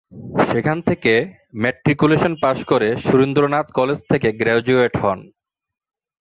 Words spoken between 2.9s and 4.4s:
Surendranath college থেকে